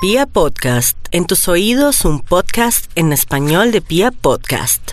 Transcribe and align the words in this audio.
Pia 0.00 0.26
Podcast, 0.26 0.96
en 1.10 1.26
tus 1.26 1.48
oídos 1.48 2.04
un 2.04 2.20
podcast 2.20 2.88
en 2.94 3.12
español 3.12 3.72
de 3.72 3.80
Pia 3.80 4.12
Podcast. 4.12 4.92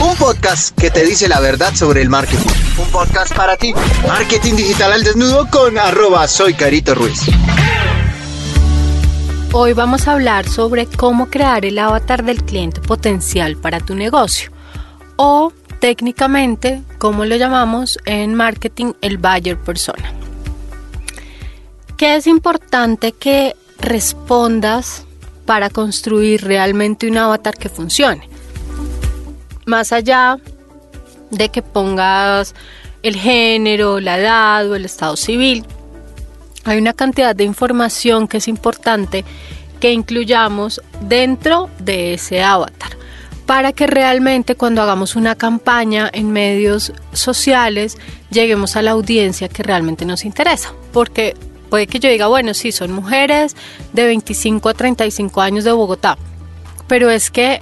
Un 0.00 0.16
podcast 0.16 0.74
que 0.74 0.90
te 0.90 1.04
dice 1.04 1.28
la 1.28 1.38
verdad 1.40 1.74
sobre 1.74 2.00
el 2.00 2.08
marketing. 2.08 2.48
Un 2.78 2.90
podcast 2.90 3.36
para 3.36 3.58
ti. 3.58 3.74
Marketing 4.08 4.54
digital 4.54 4.90
al 4.90 5.04
desnudo 5.04 5.46
con 5.50 5.76
arroba 5.76 6.26
soy 6.28 6.54
Carito 6.54 6.94
Ruiz. 6.94 7.26
Hoy 9.52 9.74
vamos 9.74 10.08
a 10.08 10.12
hablar 10.12 10.48
sobre 10.48 10.86
cómo 10.86 11.28
crear 11.28 11.66
el 11.66 11.78
avatar 11.78 12.24
del 12.24 12.42
cliente 12.42 12.80
potencial 12.80 13.58
para 13.58 13.80
tu 13.80 13.94
negocio 13.94 14.50
o 15.16 15.52
técnicamente, 15.78 16.80
como 16.96 17.26
lo 17.26 17.36
llamamos 17.36 17.98
en 18.06 18.34
marketing, 18.34 18.94
el 19.02 19.18
buyer 19.18 19.58
persona. 19.58 20.25
¿Qué 21.96 22.16
es 22.16 22.26
importante 22.26 23.12
que 23.12 23.56
respondas 23.78 25.06
para 25.46 25.70
construir 25.70 26.44
realmente 26.44 27.08
un 27.08 27.16
avatar 27.16 27.56
que 27.56 27.70
funcione? 27.70 28.28
Más 29.64 29.92
allá 29.92 30.36
de 31.30 31.48
que 31.48 31.62
pongas 31.62 32.54
el 33.02 33.16
género, 33.16 33.98
la 34.00 34.18
edad 34.18 34.70
o 34.70 34.74
el 34.74 34.84
estado 34.84 35.16
civil, 35.16 35.64
hay 36.64 36.76
una 36.76 36.92
cantidad 36.92 37.34
de 37.34 37.44
información 37.44 38.28
que 38.28 38.38
es 38.38 38.48
importante 38.48 39.24
que 39.80 39.92
incluyamos 39.92 40.82
dentro 41.00 41.70
de 41.78 42.12
ese 42.14 42.42
avatar 42.42 42.90
para 43.46 43.72
que 43.72 43.86
realmente 43.86 44.54
cuando 44.54 44.82
hagamos 44.82 45.16
una 45.16 45.34
campaña 45.34 46.10
en 46.12 46.30
medios 46.30 46.92
sociales 47.12 47.96
lleguemos 48.30 48.76
a 48.76 48.82
la 48.82 48.90
audiencia 48.90 49.48
que 49.48 49.62
realmente 49.62 50.04
nos 50.04 50.24
interesa. 50.24 50.74
Porque 50.92 51.34
Puede 51.70 51.86
que 51.86 51.98
yo 51.98 52.08
diga, 52.08 52.28
bueno, 52.28 52.54
sí, 52.54 52.72
son 52.72 52.92
mujeres 52.92 53.56
de 53.92 54.06
25 54.06 54.68
a 54.68 54.74
35 54.74 55.40
años 55.40 55.64
de 55.64 55.72
Bogotá, 55.72 56.16
pero 56.86 57.10
es 57.10 57.30
que 57.30 57.60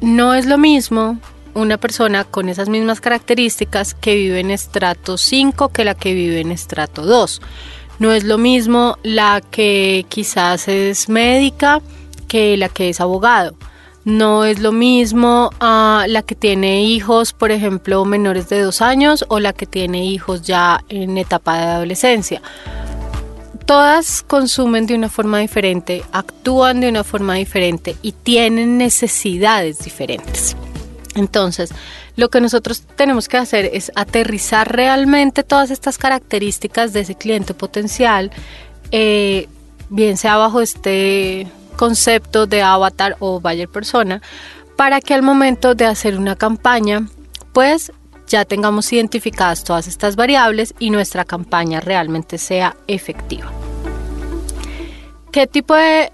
no 0.00 0.34
es 0.34 0.46
lo 0.46 0.58
mismo 0.58 1.18
una 1.54 1.76
persona 1.76 2.24
con 2.24 2.48
esas 2.48 2.68
mismas 2.68 3.00
características 3.00 3.94
que 3.94 4.14
vive 4.14 4.40
en 4.40 4.50
estrato 4.50 5.16
5 5.18 5.70
que 5.70 5.84
la 5.84 5.94
que 5.94 6.14
vive 6.14 6.40
en 6.40 6.52
estrato 6.52 7.04
2. 7.04 7.40
No 7.98 8.12
es 8.12 8.24
lo 8.24 8.38
mismo 8.38 8.96
la 9.02 9.40
que 9.40 10.06
quizás 10.08 10.68
es 10.68 11.08
médica 11.08 11.80
que 12.28 12.56
la 12.56 12.68
que 12.68 12.90
es 12.90 13.00
abogado. 13.00 13.56
No 14.04 14.44
es 14.44 14.60
lo 14.60 14.72
mismo 14.72 15.50
a 15.60 16.06
la 16.08 16.22
que 16.22 16.34
tiene 16.34 16.84
hijos, 16.84 17.32
por 17.32 17.50
ejemplo, 17.50 18.04
menores 18.04 18.48
de 18.48 18.60
dos 18.62 18.80
años 18.80 19.24
o 19.28 19.40
la 19.40 19.52
que 19.52 19.66
tiene 19.66 20.04
hijos 20.06 20.42
ya 20.42 20.82
en 20.88 21.18
etapa 21.18 21.58
de 21.58 21.64
adolescencia 21.64 22.40
todas 23.68 24.22
consumen 24.22 24.86
de 24.86 24.94
una 24.94 25.10
forma 25.10 25.40
diferente, 25.40 26.02
actúan 26.10 26.80
de 26.80 26.88
una 26.88 27.04
forma 27.04 27.34
diferente 27.34 27.96
y 28.00 28.12
tienen 28.12 28.78
necesidades 28.78 29.80
diferentes. 29.80 30.56
Entonces, 31.14 31.68
lo 32.16 32.30
que 32.30 32.40
nosotros 32.40 32.84
tenemos 32.96 33.28
que 33.28 33.36
hacer 33.36 33.68
es 33.70 33.92
aterrizar 33.94 34.74
realmente 34.74 35.42
todas 35.42 35.70
estas 35.70 35.98
características 35.98 36.94
de 36.94 37.00
ese 37.00 37.14
cliente 37.14 37.52
potencial, 37.52 38.30
eh, 38.90 39.48
bien 39.90 40.16
sea 40.16 40.38
bajo 40.38 40.62
este 40.62 41.46
concepto 41.76 42.46
de 42.46 42.62
avatar 42.62 43.16
o 43.18 43.38
buyer 43.38 43.68
persona, 43.68 44.22
para 44.78 45.02
que 45.02 45.12
al 45.12 45.20
momento 45.20 45.74
de 45.74 45.84
hacer 45.84 46.16
una 46.16 46.36
campaña, 46.36 47.06
pues 47.52 47.92
ya 48.28 48.46
tengamos 48.46 48.90
identificadas 48.94 49.62
todas 49.62 49.88
estas 49.88 50.16
variables 50.16 50.74
y 50.78 50.88
nuestra 50.88 51.26
campaña 51.26 51.80
realmente 51.80 52.38
sea 52.38 52.76
efectiva. 52.86 53.57
¿Qué 55.32 55.46
tipo 55.46 55.74
de 55.74 56.12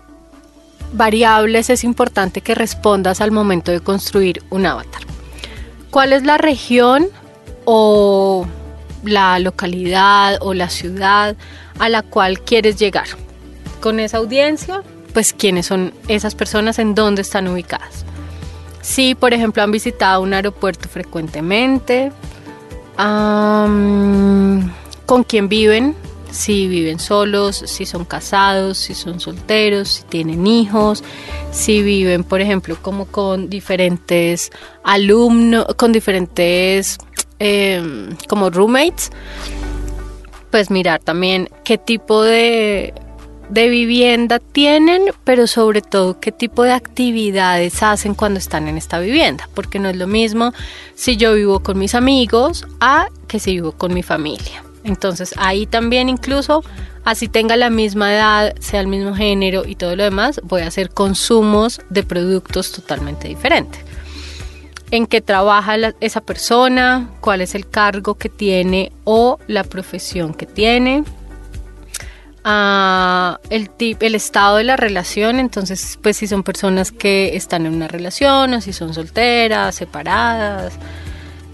variables 0.93 1.71
es 1.71 1.85
importante 1.85 2.41
que 2.41 2.55
respondas 2.55 3.21
al 3.21 3.31
momento 3.31 3.73
de 3.73 3.81
construir 3.81 4.43
un 4.51 4.67
avatar? 4.67 5.03
¿Cuál 5.91 6.13
es 6.13 6.25
la 6.25 6.39
región 6.39 7.09
o 7.65 8.47
la 9.05 9.39
localidad 9.39 10.39
o 10.41 10.55
la 10.55 10.69
ciudad 10.69 11.37
a 11.79 11.89
la 11.89 12.03
cual 12.03 12.41
quieres 12.41 12.77
llegar? 12.77 13.07
Con 13.81 14.01
esa 14.01 14.19
audiencia, 14.19 14.83
pues 15.13 15.33
quiénes 15.33 15.67
son 15.67 15.95
esas 16.09 16.35
personas, 16.35 16.81
en 16.81 16.97
dónde 16.97 17.23
están 17.23 17.47
ubicadas. 17.47 18.05
Si, 18.83 19.15
por 19.15 19.33
ejemplo, 19.33 19.63
han 19.63 19.71
visitado 19.71 20.21
un 20.23 20.35
aeropuerto 20.35 20.89
frecuentemente, 20.89 22.11
con 22.97 24.73
quién 25.27 25.49
viven, 25.49 25.95
si 26.35 26.67
viven 26.67 26.99
solos, 26.99 27.63
si 27.67 27.87
son 27.87 28.05
casados, 28.05 28.79
si 28.79 28.95
son 28.95 29.21
solteros, 29.21 29.89
si 29.89 30.03
tienen 30.03 30.47
hijos, 30.47 31.05
si 31.53 31.83
viven, 31.83 32.25
por 32.25 32.41
ejemplo, 32.41 32.77
como 32.83 33.07
con 33.07 33.49
diferentes 33.49 34.51
alumnos, 34.83 35.67
con 35.77 35.93
diferentes 35.93 36.99
em, 37.39 38.17
como 38.29 38.51
roommates, 38.51 39.11
pues 40.51 40.71
mirar 40.71 41.01
también 41.01 41.49
qué 41.63 41.79
tipo 41.79 42.23
de 42.23 42.93
de 43.49 43.69
vivienda 43.69 44.39
tienen, 44.39 45.13
pero 45.23 45.47
sobre 45.47 45.83
todo 45.83 46.19
qué 46.19 46.33
tipo 46.33 46.63
de 46.63 46.73
actividades 46.73 47.83
hacen 47.83 48.15
cuando 48.15 48.39
están 48.39 48.69
en 48.69 48.79
esta 48.79 48.99
vivienda, 48.99 49.49
porque 49.55 49.79
no 49.79 49.91
es 49.91 49.97
lo 49.97 50.07
mismo 50.07 50.53
si 50.95 51.17
yo 51.17 51.35
vivo 51.35 51.61
con 51.61 51.79
mis 51.79 51.95
amigos 51.95 52.67
a 52.81 53.09
que 53.29 53.39
si 53.39 53.53
vivo 53.53 53.73
con 53.73 53.93
mi 53.93 54.03
familia. 54.03 54.65
Entonces 54.85 55.35
ahí 55.39 55.67
también 55.67 56.09
incluso, 56.11 56.63
así 57.05 57.27
tenga 57.27 57.57
la 57.57 57.71
misma 57.71 58.13
edad, 58.15 58.55
sea 58.61 58.81
el 58.81 58.87
mismo 58.87 59.15
género 59.15 59.65
y 59.67 59.75
todo 59.75 59.97
lo 59.97 60.05
demás, 60.05 60.41
voy 60.45 60.63
a 60.63 60.69
hacer 60.69 60.91
consumos 60.91 61.81
de 61.89 62.03
productos 62.03 62.71
totalmente 62.71 63.27
diferentes. 63.27 63.81
En 64.91 65.07
qué 65.07 65.23
trabaja 65.23 65.77
esa 66.01 66.21
persona, 66.21 67.09
cuál 67.21 67.41
es 67.41 67.55
el 67.55 67.69
cargo 67.69 68.15
que 68.15 68.29
tiene 68.29 68.93
o 69.05 69.39
la 69.49 69.65
profesión 69.65 70.35
que 70.35 70.45
tiene, 70.45 71.03
ah, 72.45 73.41
el, 73.49 73.71
el 73.79 74.15
estado 74.15 74.59
de 74.59 74.65
la 74.65 74.77
relación, 74.77 75.41
entonces 75.41 75.99
pues 76.03 76.19
si 76.19 76.27
son 76.27 76.43
personas 76.43 76.93
que 76.93 77.35
están 77.35 77.65
en 77.65 77.75
una 77.75 77.89
relación 77.89 78.53
o 78.53 78.61
si 78.61 78.75
son 78.75 78.93
solteras, 78.93 79.75
separadas, 79.75 80.75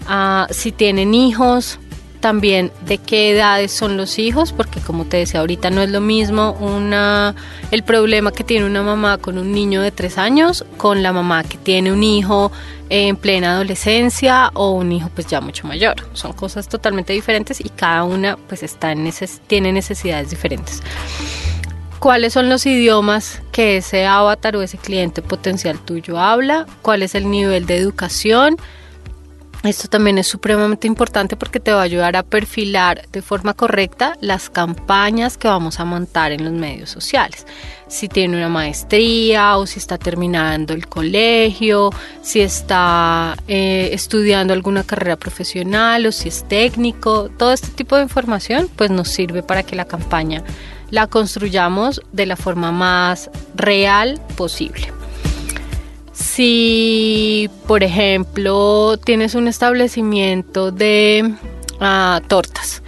ah, 0.05 0.47
si 0.51 0.73
tienen 0.73 1.13
hijos, 1.13 1.79
también 2.21 2.71
de 2.85 2.97
qué 2.97 3.31
edades 3.31 3.71
son 3.71 3.97
los 3.97 4.19
hijos, 4.19 4.53
porque 4.53 4.79
como 4.79 5.05
te 5.05 5.17
decía 5.17 5.41
ahorita 5.41 5.69
no 5.69 5.81
es 5.81 5.89
lo 5.89 5.99
mismo 5.99 6.51
una 6.53 7.35
el 7.71 7.83
problema 7.83 8.31
que 8.31 8.43
tiene 8.43 8.65
una 8.65 8.83
mamá 8.83 9.17
con 9.17 9.37
un 9.37 9.51
niño 9.51 9.81
de 9.81 9.91
tres 9.91 10.17
años 10.17 10.63
con 10.77 11.03
la 11.03 11.11
mamá 11.11 11.43
que 11.43 11.57
tiene 11.57 11.91
un 11.91 12.03
hijo 12.03 12.51
en 12.89 13.17
plena 13.17 13.53
adolescencia 13.53 14.51
o 14.53 14.71
un 14.71 14.91
hijo 14.91 15.09
pues 15.13 15.27
ya 15.27 15.41
mucho 15.41 15.67
mayor. 15.67 15.95
Son 16.13 16.33
cosas 16.33 16.69
totalmente 16.69 17.11
diferentes 17.13 17.59
y 17.59 17.69
cada 17.69 18.03
una 18.03 18.37
pues 18.37 18.63
está 18.63 18.91
en 18.91 19.11
tiene 19.47 19.71
necesidades 19.73 20.29
diferentes. 20.29 20.81
¿Cuáles 21.99 22.33
son 22.33 22.49
los 22.49 22.65
idiomas 22.65 23.41
que 23.51 23.77
ese 23.77 24.05
avatar 24.05 24.55
o 24.55 24.61
ese 24.61 24.77
cliente 24.77 25.21
potencial 25.21 25.79
tuyo 25.79 26.19
habla? 26.19 26.65
¿Cuál 26.81 27.03
es 27.03 27.13
el 27.13 27.29
nivel 27.29 27.65
de 27.65 27.77
educación? 27.77 28.57
Esto 29.63 29.87
también 29.87 30.17
es 30.17 30.25
supremamente 30.25 30.87
importante 30.87 31.35
porque 31.35 31.59
te 31.59 31.71
va 31.71 31.81
a 31.81 31.83
ayudar 31.83 32.15
a 32.15 32.23
perfilar 32.23 33.07
de 33.11 33.21
forma 33.21 33.53
correcta 33.53 34.17
las 34.19 34.49
campañas 34.49 35.37
que 35.37 35.47
vamos 35.47 35.79
a 35.79 35.85
montar 35.85 36.31
en 36.31 36.43
los 36.43 36.53
medios 36.53 36.89
sociales. 36.89 37.45
Si 37.87 38.09
tiene 38.09 38.37
una 38.37 38.49
maestría 38.49 39.57
o 39.57 39.67
si 39.67 39.77
está 39.77 39.99
terminando 39.99 40.73
el 40.73 40.87
colegio, 40.87 41.91
si 42.23 42.41
está 42.41 43.37
eh, 43.47 43.89
estudiando 43.93 44.53
alguna 44.53 44.83
carrera 44.83 45.15
profesional 45.15 46.07
o 46.07 46.11
si 46.11 46.29
es 46.29 46.43
técnico, 46.47 47.29
todo 47.29 47.53
este 47.53 47.67
tipo 47.67 47.95
de 47.97 48.03
información 48.03 48.67
pues 48.75 48.89
nos 48.89 49.09
sirve 49.09 49.43
para 49.43 49.61
que 49.61 49.75
la 49.75 49.85
campaña 49.85 50.43
la 50.89 51.05
construyamos 51.05 52.01
de 52.11 52.25
la 52.25 52.35
forma 52.35 52.71
más 52.71 53.29
real 53.53 54.19
posible. 54.35 55.00
Si, 56.13 57.49
por 57.67 57.83
ejemplo, 57.83 58.97
tienes 58.97 59.35
un 59.35 59.47
establecimiento 59.47 60.71
de 60.71 61.33
ah, 61.79 62.21
tortas 62.27 62.81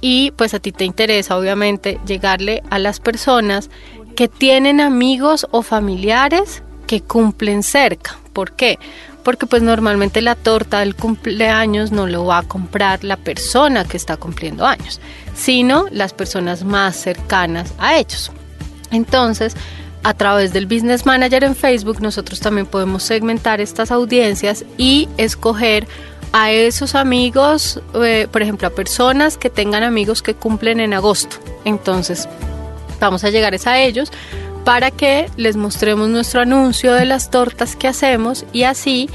y 0.00 0.30
pues 0.32 0.54
a 0.54 0.60
ti 0.60 0.72
te 0.72 0.84
interesa 0.84 1.36
obviamente 1.36 1.98
llegarle 2.06 2.62
a 2.70 2.78
las 2.78 3.00
personas 3.00 3.70
que 4.16 4.28
tienen 4.28 4.80
amigos 4.80 5.46
o 5.50 5.62
familiares 5.62 6.62
que 6.86 7.00
cumplen 7.02 7.62
cerca. 7.62 8.18
¿Por 8.32 8.52
qué? 8.52 8.78
Porque 9.22 9.46
pues 9.46 9.62
normalmente 9.62 10.22
la 10.22 10.34
torta 10.34 10.80
del 10.80 10.96
cumpleaños 10.96 11.92
no 11.92 12.06
lo 12.06 12.24
va 12.24 12.38
a 12.38 12.42
comprar 12.42 13.04
la 13.04 13.16
persona 13.16 13.84
que 13.84 13.96
está 13.96 14.16
cumpliendo 14.16 14.66
años, 14.66 15.00
sino 15.34 15.86
las 15.90 16.14
personas 16.14 16.64
más 16.64 16.96
cercanas 16.96 17.74
a 17.78 17.96
ellos. 17.98 18.32
Entonces, 18.90 19.54
a 20.02 20.14
través 20.14 20.52
del 20.52 20.66
Business 20.66 21.06
Manager 21.06 21.44
en 21.44 21.54
Facebook 21.54 22.00
nosotros 22.00 22.40
también 22.40 22.66
podemos 22.66 23.02
segmentar 23.02 23.60
estas 23.60 23.90
audiencias 23.90 24.64
y 24.78 25.08
escoger 25.16 25.86
a 26.32 26.52
esos 26.52 26.94
amigos, 26.94 27.80
eh, 27.94 28.28
por 28.30 28.42
ejemplo, 28.42 28.68
a 28.68 28.70
personas 28.70 29.36
que 29.36 29.50
tengan 29.50 29.82
amigos 29.82 30.22
que 30.22 30.34
cumplen 30.34 30.78
en 30.78 30.94
agosto. 30.94 31.36
Entonces, 31.64 32.28
Vamos 33.00 33.24
a 33.24 33.30
llegar 33.30 33.54
a 33.64 33.80
ellos 33.80 34.12
para 34.64 34.90
que 34.90 35.30
les 35.36 35.56
mostremos 35.56 36.08
nuestro 36.10 36.42
anuncio 36.42 36.92
de 36.92 37.06
las 37.06 37.30
tortas 37.30 37.74
que 37.74 37.88
hacemos 37.88 38.44
y 38.52 38.64
así 38.64 39.08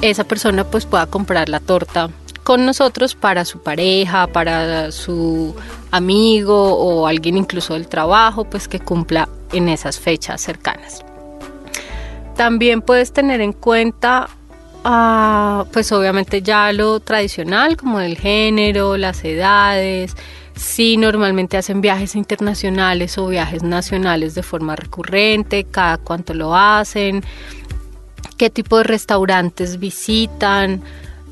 esa 0.00 0.24
persona 0.24 0.64
pues 0.64 0.86
pueda 0.86 1.06
comprar 1.06 1.48
la 1.48 1.58
torta 1.58 2.08
con 2.44 2.64
nosotros 2.64 3.14
para 3.16 3.44
su 3.44 3.60
pareja, 3.60 4.28
para 4.28 4.92
su 4.92 5.54
amigo 5.90 6.74
o 6.74 7.06
alguien 7.06 7.36
incluso 7.36 7.74
del 7.74 7.88
trabajo, 7.88 8.44
pues 8.44 8.68
que 8.68 8.78
cumpla 8.78 9.28
en 9.52 9.68
esas 9.68 9.98
fechas 9.98 10.40
cercanas. 10.40 11.04
También 12.36 12.82
puedes 12.82 13.12
tener 13.12 13.40
en 13.40 13.52
cuenta, 13.52 14.28
ah, 14.84 15.64
pues 15.72 15.92
obviamente 15.92 16.42
ya 16.42 16.72
lo 16.72 17.00
tradicional, 17.00 17.76
como 17.76 18.00
el 18.00 18.16
género, 18.16 18.96
las 18.96 19.24
edades, 19.24 20.16
si 20.54 20.96
normalmente 20.96 21.56
hacen 21.56 21.80
viajes 21.80 22.14
internacionales 22.14 23.16
o 23.18 23.26
viajes 23.26 23.62
nacionales 23.62 24.34
de 24.34 24.42
forma 24.42 24.76
recurrente, 24.76 25.64
cada 25.64 25.98
cuánto 25.98 26.34
lo 26.34 26.54
hacen, 26.54 27.22
qué 28.36 28.50
tipo 28.50 28.78
de 28.78 28.84
restaurantes 28.84 29.78
visitan, 29.78 30.82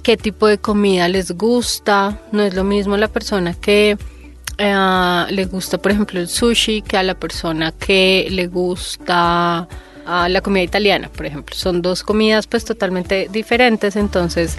qué 0.02 0.16
tipo 0.16 0.46
de 0.46 0.58
comida 0.58 1.08
les 1.08 1.32
gusta. 1.32 2.18
No 2.32 2.42
es 2.42 2.54
lo 2.54 2.64
mismo 2.64 2.96
la 2.96 3.08
persona 3.08 3.54
que 3.54 3.98
eh, 4.62 5.26
le 5.30 5.46
gusta, 5.46 5.78
por 5.78 5.90
ejemplo, 5.90 6.20
el 6.20 6.28
sushi 6.28 6.82
que 6.82 6.98
a 6.98 7.02
la 7.02 7.14
persona 7.14 7.72
que 7.72 8.28
le 8.30 8.46
gusta 8.46 9.66
ah, 10.06 10.28
la 10.28 10.40
comida 10.42 10.62
italiana, 10.62 11.08
por 11.08 11.24
ejemplo. 11.24 11.56
Son 11.56 11.80
dos 11.80 12.02
comidas 12.02 12.46
pues 12.46 12.66
totalmente 12.66 13.28
diferentes, 13.32 13.96
entonces 13.96 14.58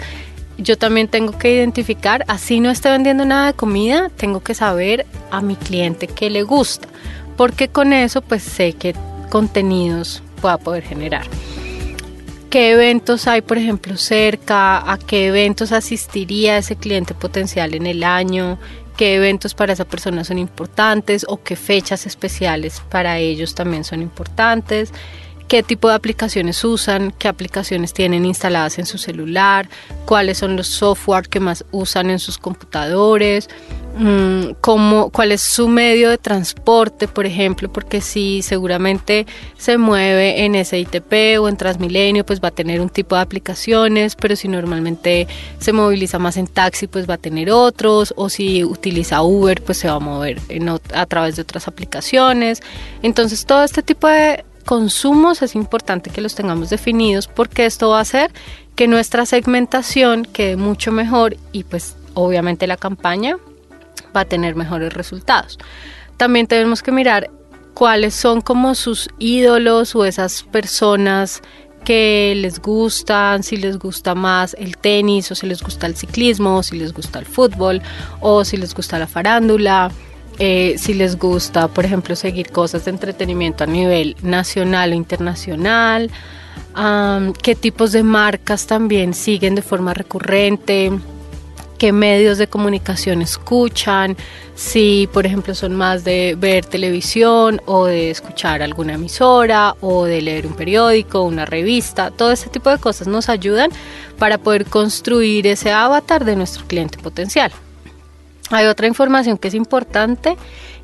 yo 0.58 0.76
también 0.76 1.06
tengo 1.06 1.38
que 1.38 1.54
identificar, 1.54 2.24
así 2.26 2.58
no 2.58 2.70
esté 2.70 2.90
vendiendo 2.90 3.24
nada 3.24 3.46
de 3.46 3.54
comida, 3.54 4.10
tengo 4.16 4.40
que 4.40 4.54
saber 4.54 5.06
a 5.30 5.40
mi 5.40 5.54
cliente 5.54 6.08
qué 6.08 6.30
le 6.30 6.42
gusta, 6.42 6.88
porque 7.36 7.68
con 7.68 7.92
eso 7.92 8.22
pues 8.22 8.42
sé 8.42 8.72
qué 8.72 8.96
contenidos 9.30 10.20
pueda 10.40 10.58
poder 10.58 10.82
generar. 10.82 11.26
Qué 12.50 12.72
eventos 12.72 13.28
hay, 13.28 13.40
por 13.40 13.56
ejemplo, 13.56 13.96
cerca, 13.96 14.92
a 14.92 14.98
qué 14.98 15.28
eventos 15.28 15.72
asistiría 15.72 16.58
ese 16.58 16.76
cliente 16.76 17.14
potencial 17.14 17.72
en 17.72 17.86
el 17.86 18.04
año, 18.04 18.58
qué 18.96 19.14
eventos 19.16 19.54
para 19.54 19.72
esa 19.72 19.84
persona 19.84 20.24
son 20.24 20.38
importantes 20.38 21.24
o 21.28 21.42
qué 21.42 21.56
fechas 21.56 22.06
especiales 22.06 22.82
para 22.90 23.18
ellos 23.18 23.54
también 23.54 23.84
son 23.84 24.02
importantes 24.02 24.92
qué 25.52 25.62
tipo 25.62 25.88
de 25.90 25.94
aplicaciones 25.94 26.64
usan, 26.64 27.12
qué 27.18 27.28
aplicaciones 27.28 27.92
tienen 27.92 28.24
instaladas 28.24 28.78
en 28.78 28.86
su 28.86 28.96
celular, 28.96 29.68
cuáles 30.06 30.38
son 30.38 30.56
los 30.56 30.66
software 30.66 31.28
que 31.28 31.40
más 31.40 31.66
usan 31.72 32.08
en 32.08 32.18
sus 32.18 32.38
computadores, 32.38 33.50
cómo, 34.60 35.10
cuál 35.10 35.32
es 35.32 35.42
su 35.42 35.68
medio 35.68 36.08
de 36.10 36.18
transporte, 36.18 37.08
por 37.08 37.26
ejemplo, 37.26 37.70
porque 37.70 38.00
si 38.00 38.42
seguramente 38.42 39.26
se 39.58 39.78
mueve 39.78 40.44
en 40.44 40.62
SITP 40.64 41.40
o 41.40 41.48
en 41.48 41.56
Transmilenio, 41.56 42.24
pues 42.24 42.40
va 42.40 42.48
a 42.48 42.52
tener 42.52 42.80
un 42.80 42.88
tipo 42.88 43.16
de 43.16 43.22
aplicaciones, 43.22 44.16
pero 44.16 44.36
si 44.36 44.48
normalmente 44.48 45.26
se 45.58 45.72
moviliza 45.72 46.18
más 46.18 46.36
en 46.36 46.46
taxi, 46.46 46.86
pues 46.86 47.08
va 47.08 47.14
a 47.14 47.18
tener 47.18 47.50
otros, 47.50 48.14
o 48.16 48.28
si 48.28 48.64
utiliza 48.64 49.22
Uber, 49.22 49.62
pues 49.62 49.78
se 49.78 49.88
va 49.88 49.94
a 49.94 50.00
mover 50.00 50.40
a 50.94 51.06
través 51.06 51.36
de 51.36 51.42
otras 51.42 51.68
aplicaciones. 51.68 52.62
Entonces, 53.02 53.44
todo 53.44 53.62
este 53.64 53.82
tipo 53.82 54.08
de 54.08 54.44
consumos 54.64 55.42
es 55.42 55.54
importante 55.54 56.10
que 56.10 56.20
los 56.20 56.34
tengamos 56.34 56.70
definidos 56.70 57.26
porque 57.26 57.66
esto 57.66 57.90
va 57.90 57.98
a 57.98 58.02
hacer 58.02 58.30
que 58.76 58.86
nuestra 58.86 59.26
segmentación 59.26 60.24
quede 60.24 60.56
mucho 60.56 60.92
mejor 60.92 61.36
y 61.50 61.64
pues 61.64 61.96
obviamente 62.14 62.66
la 62.66 62.76
campaña 62.76 63.38
va 64.14 64.22
a 64.22 64.24
tener 64.24 64.54
mejores 64.54 64.92
resultados. 64.92 65.58
También 66.16 66.46
tenemos 66.46 66.82
que 66.82 66.92
mirar 66.92 67.30
cuáles 67.74 68.14
son 68.14 68.40
como 68.40 68.74
sus 68.74 69.08
ídolos 69.18 69.94
o 69.96 70.04
esas 70.04 70.42
personas 70.42 71.42
que 71.84 72.34
les 72.36 72.60
gustan, 72.60 73.42
si 73.42 73.56
les 73.56 73.78
gusta 73.78 74.14
más 74.14 74.54
el 74.58 74.76
tenis 74.76 75.30
o 75.32 75.34
si 75.34 75.46
les 75.46 75.62
gusta 75.62 75.86
el 75.86 75.96
ciclismo 75.96 76.58
o 76.58 76.62
si 76.62 76.78
les 76.78 76.92
gusta 76.92 77.18
el 77.18 77.26
fútbol 77.26 77.82
o 78.20 78.44
si 78.44 78.56
les 78.56 78.72
gusta 78.72 78.98
la 78.98 79.08
farándula 79.08 79.90
eh, 80.38 80.76
si 80.78 80.94
les 80.94 81.18
gusta, 81.18 81.68
por 81.68 81.84
ejemplo, 81.84 82.16
seguir 82.16 82.50
cosas 82.50 82.84
de 82.84 82.90
entretenimiento 82.90 83.64
a 83.64 83.66
nivel 83.66 84.16
nacional 84.22 84.92
o 84.92 84.94
internacional, 84.94 86.10
qué 87.42 87.54
tipos 87.54 87.92
de 87.92 88.02
marcas 88.02 88.66
también 88.66 89.12
siguen 89.14 89.54
de 89.54 89.62
forma 89.62 89.92
recurrente, 89.92 90.90
qué 91.82 91.90
medios 91.90 92.38
de 92.38 92.46
comunicación 92.46 93.22
escuchan, 93.22 94.16
si 94.54 95.08
por 95.12 95.26
ejemplo 95.26 95.52
son 95.52 95.74
más 95.74 96.04
de 96.04 96.36
ver 96.38 96.64
televisión 96.64 97.60
o 97.66 97.86
de 97.86 98.08
escuchar 98.08 98.62
alguna 98.62 98.92
emisora 98.92 99.74
o 99.80 100.04
de 100.04 100.22
leer 100.22 100.46
un 100.46 100.52
periódico, 100.52 101.22
una 101.22 101.44
revista, 101.44 102.12
todo 102.12 102.30
ese 102.30 102.50
tipo 102.50 102.70
de 102.70 102.78
cosas 102.78 103.08
nos 103.08 103.28
ayudan 103.28 103.70
para 104.16 104.38
poder 104.38 104.66
construir 104.66 105.44
ese 105.48 105.72
avatar 105.72 106.24
de 106.24 106.36
nuestro 106.36 106.64
cliente 106.68 106.98
potencial. 106.98 107.50
Hay 108.50 108.66
otra 108.66 108.86
información 108.86 109.36
que 109.36 109.48
es 109.48 109.54
importante 109.54 110.36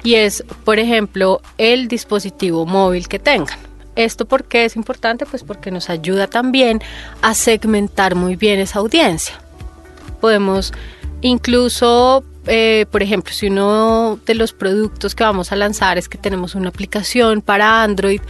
y 0.02 0.14
es, 0.16 0.42
por 0.64 0.80
ejemplo, 0.80 1.40
el 1.58 1.86
dispositivo 1.86 2.66
móvil 2.66 3.06
que 3.06 3.20
tengan. 3.20 3.60
¿Esto 3.94 4.26
por 4.26 4.42
qué 4.42 4.64
es 4.64 4.74
importante? 4.74 5.26
Pues 5.26 5.44
porque 5.44 5.70
nos 5.70 5.90
ayuda 5.90 6.26
también 6.26 6.82
a 7.22 7.34
segmentar 7.34 8.16
muy 8.16 8.34
bien 8.34 8.58
esa 8.58 8.80
audiencia. 8.80 9.38
Podemos 10.20 10.72
incluso, 11.20 12.24
eh, 12.46 12.86
por 12.90 13.02
ejemplo, 13.02 13.32
si 13.32 13.48
uno 13.48 14.18
de 14.24 14.34
los 14.34 14.52
productos 14.52 15.14
que 15.14 15.24
vamos 15.24 15.52
a 15.52 15.56
lanzar 15.56 15.98
es 15.98 16.08
que 16.08 16.18
tenemos 16.18 16.54
una 16.54 16.68
aplicación 16.68 17.42
para 17.42 17.82
Android, 17.82 18.20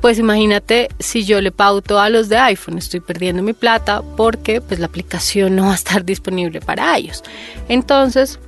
pues 0.00 0.18
imagínate 0.18 0.88
si 0.98 1.24
yo 1.24 1.40
le 1.40 1.50
pauto 1.50 1.98
a 1.98 2.08
los 2.08 2.28
de 2.28 2.38
iPhone, 2.38 2.78
estoy 2.78 3.00
perdiendo 3.00 3.42
mi 3.42 3.52
plata 3.52 4.02
porque 4.16 4.60
pues 4.60 4.78
la 4.78 4.86
aplicación 4.86 5.56
no 5.56 5.66
va 5.66 5.72
a 5.72 5.74
estar 5.74 6.04
disponible 6.04 6.60
para 6.60 6.96
ellos. 6.96 7.24
Entonces, 7.68 8.38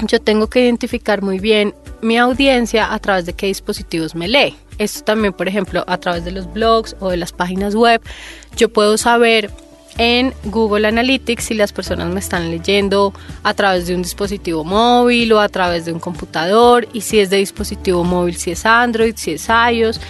yo 0.00 0.20
tengo 0.20 0.48
que 0.48 0.60
identificar 0.60 1.22
muy 1.22 1.38
bien 1.38 1.74
mi 2.00 2.18
audiencia 2.18 2.92
a 2.92 2.98
través 2.98 3.26
de 3.26 3.32
qué 3.32 3.46
dispositivos 3.46 4.14
me 4.14 4.28
lee. 4.28 4.56
Esto 4.78 5.04
también, 5.04 5.32
por 5.32 5.48
ejemplo, 5.48 5.84
a 5.86 5.98
través 5.98 6.24
de 6.24 6.32
los 6.32 6.52
blogs 6.52 6.96
o 7.00 7.10
de 7.10 7.16
las 7.16 7.32
páginas 7.32 7.74
web, 7.74 8.02
yo 8.56 8.68
puedo 8.68 8.98
saber 8.98 9.50
en 9.98 10.34
Google 10.44 10.88
Analytics 10.88 11.44
si 11.44 11.54
las 11.54 11.72
personas 11.72 12.08
me 12.08 12.20
están 12.20 12.50
leyendo 12.50 13.12
a 13.42 13.54
través 13.54 13.86
de 13.86 13.94
un 13.94 14.02
dispositivo 14.02 14.64
móvil 14.64 15.32
o 15.32 15.40
a 15.40 15.48
través 15.48 15.84
de 15.84 15.92
un 15.92 16.00
computador 16.00 16.88
y 16.92 17.02
si 17.02 17.20
es 17.20 17.30
de 17.30 17.38
dispositivo 17.38 18.04
móvil, 18.04 18.36
si 18.36 18.50
es 18.50 18.66
Android, 18.66 19.14
si 19.16 19.32
es 19.32 19.48
iOS. 19.48 20.00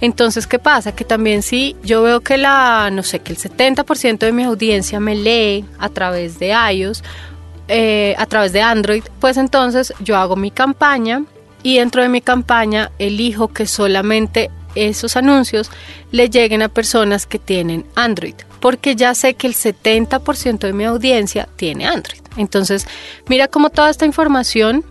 Entonces, 0.00 0.46
¿qué 0.46 0.58
pasa? 0.58 0.94
Que 0.94 1.04
también 1.04 1.42
si 1.42 1.76
yo 1.82 2.02
veo 2.02 2.20
que 2.20 2.36
la, 2.36 2.90
no 2.92 3.02
sé, 3.02 3.20
que 3.20 3.32
el 3.32 3.38
70% 3.38 4.18
de 4.18 4.32
mi 4.32 4.42
audiencia 4.42 5.00
me 5.00 5.14
lee 5.14 5.64
a 5.78 5.88
través 5.88 6.38
de 6.38 6.54
iOS, 6.72 7.02
eh, 7.68 8.14
a 8.18 8.26
través 8.26 8.52
de 8.52 8.60
Android, 8.60 9.04
pues 9.20 9.36
entonces 9.36 9.94
yo 10.00 10.16
hago 10.16 10.36
mi 10.36 10.50
campaña 10.50 11.24
y 11.62 11.78
dentro 11.78 12.02
de 12.02 12.10
mi 12.10 12.20
campaña 12.20 12.90
elijo 12.98 13.48
que 13.48 13.66
solamente 13.66 14.50
esos 14.74 15.16
anuncios 15.16 15.70
le 16.10 16.28
lleguen 16.28 16.60
a 16.62 16.68
personas 16.68 17.26
que 17.26 17.38
tienen 17.38 17.86
Android, 17.94 18.34
porque 18.64 18.96
ya 18.96 19.14
sé 19.14 19.34
que 19.34 19.46
el 19.46 19.52
70% 19.52 20.60
de 20.60 20.72
mi 20.72 20.84
audiencia 20.84 21.50
tiene 21.56 21.86
Android. 21.86 22.22
Entonces, 22.38 22.86
mira 23.28 23.46
cómo 23.46 23.68
toda 23.68 23.90
esta 23.90 24.06
información 24.06 24.86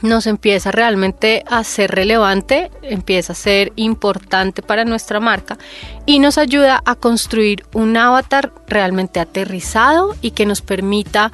nos 0.00 0.28
empieza 0.28 0.70
realmente 0.70 1.42
a 1.50 1.64
ser 1.64 1.90
relevante, 1.90 2.70
empieza 2.82 3.32
a 3.32 3.34
ser 3.34 3.72
importante 3.74 4.62
para 4.62 4.84
nuestra 4.84 5.18
marca 5.18 5.58
y 6.06 6.20
nos 6.20 6.38
ayuda 6.38 6.84
a 6.84 6.94
construir 6.94 7.64
un 7.72 7.96
avatar 7.96 8.52
realmente 8.68 9.18
aterrizado 9.18 10.14
y 10.20 10.30
que 10.30 10.46
nos 10.46 10.60
permita 10.62 11.32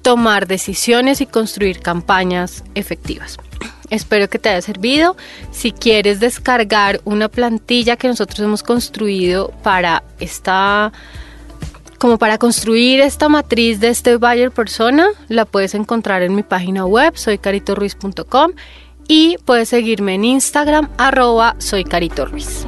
tomar 0.00 0.46
decisiones 0.46 1.20
y 1.20 1.26
construir 1.26 1.80
campañas 1.80 2.64
efectivas. 2.74 3.36
Espero 3.90 4.28
que 4.28 4.38
te 4.38 4.48
haya 4.48 4.62
servido. 4.62 5.16
Si 5.50 5.72
quieres 5.72 6.20
descargar 6.20 7.00
una 7.04 7.28
plantilla 7.28 7.96
que 7.96 8.08
nosotros 8.08 8.40
hemos 8.40 8.62
construido 8.62 9.52
para 9.62 10.02
esta 10.20 10.92
como 11.98 12.16
para 12.16 12.38
construir 12.38 13.00
esta 13.00 13.28
matriz 13.28 13.80
de 13.80 13.88
este 13.88 14.16
buyer 14.16 14.52
persona, 14.52 15.08
la 15.26 15.44
puedes 15.44 15.74
encontrar 15.74 16.22
en 16.22 16.34
mi 16.34 16.44
página 16.44 16.86
web, 16.86 17.16
soycaritorruiz.com 17.16 18.52
y 19.08 19.36
puedes 19.44 19.70
seguirme 19.70 20.14
en 20.14 20.24
Instagram, 20.24 20.88
arroba 20.96 21.56
soycaritorruiz. 21.58 22.66